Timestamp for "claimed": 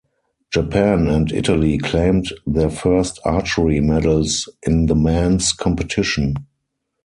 1.77-2.33